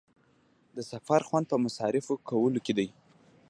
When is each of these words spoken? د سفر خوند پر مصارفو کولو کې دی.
د 0.75 0.77
سفر 0.91 1.21
خوند 1.27 1.45
پر 1.51 1.57
مصارفو 1.65 2.13
کولو 2.29 2.59
کې 2.65 2.73
دی. 2.77 2.87